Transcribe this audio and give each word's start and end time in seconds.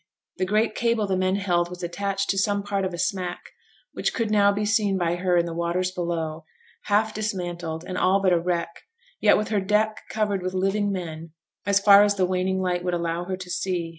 The 0.37 0.47
great 0.47 0.73
cable 0.73 1.05
the 1.05 1.15
men 1.15 1.35
held 1.35 1.69
was 1.69 1.83
attached 1.83 2.31
to 2.31 2.37
some 2.39 2.63
part 2.63 2.85
of 2.85 2.91
a 2.91 2.97
smack, 2.97 3.51
which 3.93 4.15
could 4.15 4.31
now 4.31 4.51
be 4.51 4.65
seen 4.65 4.97
by 4.97 5.17
her 5.17 5.37
in 5.37 5.45
the 5.45 5.53
waters 5.53 5.91
below, 5.91 6.43
half 6.85 7.13
dismantled, 7.13 7.83
and 7.87 7.99
all 7.99 8.19
but 8.19 8.33
a 8.33 8.39
wreck, 8.39 8.81
yet 9.19 9.37
with 9.37 9.49
her 9.49 9.61
deck 9.61 10.01
covered 10.09 10.41
with 10.41 10.55
living 10.55 10.91
men, 10.91 11.33
as 11.67 11.79
far 11.79 12.01
as 12.01 12.15
the 12.15 12.25
waning 12.25 12.59
light 12.61 12.83
would 12.83 12.95
allow 12.95 13.25
her 13.25 13.37
to 13.37 13.49
see. 13.51 13.89